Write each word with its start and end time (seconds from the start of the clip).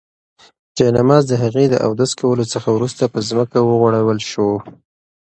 جاینماز 0.77 1.23
د 1.27 1.33
هغې 1.43 1.65
د 1.69 1.75
اودس 1.87 2.11
کولو 2.19 2.45
څخه 2.53 2.69
وروسته 2.71 3.03
په 3.13 3.19
ځمکه 3.29 3.57
وغوړول 3.61 4.19
شو. 4.31 4.49